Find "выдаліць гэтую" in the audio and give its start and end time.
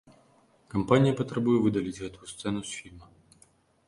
1.65-2.25